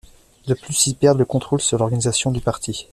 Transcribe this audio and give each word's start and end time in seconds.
De 0.47 0.55
plus, 0.55 0.87
ils 0.87 0.95
perdent 0.95 1.19
le 1.19 1.25
contrôle 1.25 1.61
sur 1.61 1.77
l'organisation 1.77 2.31
du 2.31 2.41
parti. 2.41 2.87